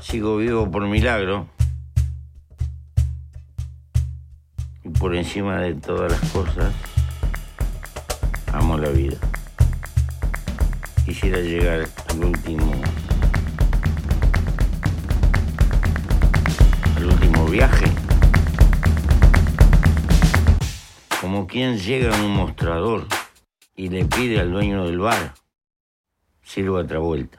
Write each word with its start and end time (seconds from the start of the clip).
Sigo 0.00 0.36
vivo 0.36 0.70
por 0.70 0.86
milagro. 0.86 1.48
Y 4.84 4.88
por 4.90 5.14
encima 5.14 5.60
de 5.60 5.74
todas 5.74 6.12
las 6.12 6.30
cosas, 6.30 6.72
amo 8.52 8.78
la 8.78 8.88
vida. 8.90 9.16
Quisiera 11.04 11.38
llegar 11.40 11.88
al 12.10 12.24
último. 12.24 12.72
al 16.96 17.06
último 17.06 17.46
viaje. 17.46 17.86
Como 21.20 21.46
quien 21.46 21.78
llega 21.78 22.16
a 22.16 22.22
un 22.22 22.32
mostrador 22.32 23.06
y 23.76 23.88
le 23.88 24.04
pide 24.04 24.40
al 24.40 24.52
dueño 24.52 24.86
del 24.86 24.98
bar, 24.98 25.34
sirva 26.42 26.80
otra 26.80 26.98
vuelta. 26.98 27.38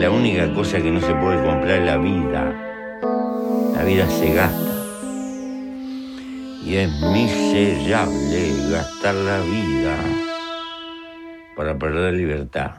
La 0.00 0.10
única 0.10 0.50
cosa 0.54 0.80
que 0.80 0.90
no 0.90 0.98
se 0.98 1.14
puede 1.14 1.44
comprar 1.44 1.80
es 1.80 1.84
la 1.84 1.98
vida. 1.98 2.54
La 3.76 3.84
vida 3.84 4.08
se 4.08 4.32
gasta. 4.32 4.70
Y 6.64 6.76
es 6.76 6.90
miserable 7.02 8.70
gastar 8.70 9.14
la 9.14 9.40
vida 9.40 9.96
para 11.54 11.78
perder 11.78 12.14
libertad. 12.14 12.70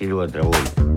Сила 0.00 0.26
довольна. 0.26 0.89